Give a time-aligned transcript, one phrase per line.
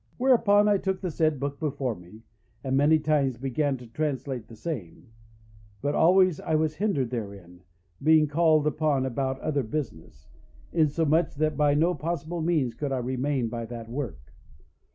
[0.17, 2.23] "Whereupon I took the said book before me,
[2.63, 5.11] and many times began to translate the same,
[5.79, 7.61] but always I was hindered therein,
[8.01, 10.27] being called upon about other business,
[10.73, 14.33] insomuch that by no possible means I could remain by that work.